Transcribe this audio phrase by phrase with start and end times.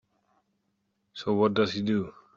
[1.13, 2.11] So what does he do?